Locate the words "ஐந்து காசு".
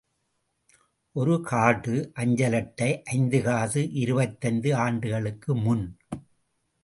3.11-3.91